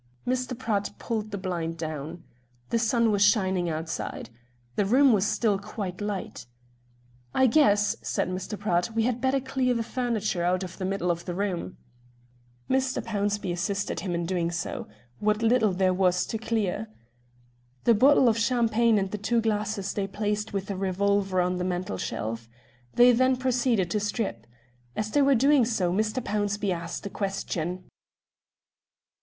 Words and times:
Mr. 0.25 0.57
Pratt 0.57 0.89
pulled 0.97 1.29
the 1.29 1.37
blind 1.37 1.77
down. 1.77 2.23
The 2.71 2.79
sun 2.79 3.11
was 3.11 3.21
shining 3.23 3.69
outside. 3.69 4.31
The 4.75 4.83
room 4.83 5.13
was 5.13 5.27
still 5.27 5.59
quite 5.59 6.01
light. 6.01 6.47
"I 7.35 7.45
guess," 7.45 7.95
said 8.01 8.27
Mr. 8.27 8.57
Pratt, 8.57 8.95
"we 8.95 9.03
had 9.03 9.21
better 9.21 9.39
clear 9.39 9.75
the 9.75 9.83
furniture 9.83 10.43
out 10.43 10.63
of 10.63 10.79
the 10.79 10.85
middle 10.85 11.11
of 11.11 11.25
the 11.25 11.35
room." 11.35 11.77
Mr. 12.67 12.99
Pownceby 12.99 13.51
assisted 13.51 13.99
him 13.99 14.15
in 14.15 14.25
doing 14.25 14.49
so, 14.49 14.87
what 15.19 15.43
little 15.43 15.71
there 15.71 15.93
was 15.93 16.25
to 16.25 16.39
clear. 16.39 16.87
The 17.83 17.93
bottle 17.93 18.27
of 18.27 18.39
champagne 18.39 18.97
and 18.97 19.11
the 19.11 19.19
two 19.19 19.39
glasses 19.39 19.93
they 19.93 20.07
placed 20.07 20.51
with 20.51 20.65
the 20.65 20.75
revolver 20.75 21.39
on 21.39 21.57
the 21.57 21.63
mantelshelf. 21.63 22.49
They 22.95 23.11
then 23.11 23.35
proceeded 23.35 23.91
to 23.91 23.99
strip. 23.99 24.47
As 24.95 25.11
they 25.11 25.21
were 25.21 25.35
doing 25.35 25.63
so 25.63 25.93
Mr. 25.93 26.23
Pownceby 26.23 26.71
asked 26.71 27.05
a 27.05 27.09
question. 27.11 27.83